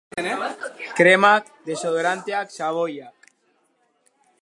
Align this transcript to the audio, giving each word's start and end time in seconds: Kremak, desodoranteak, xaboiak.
Kremak, 0.99 1.53
desodoranteak, 1.69 2.57
xaboiak. 2.57 3.33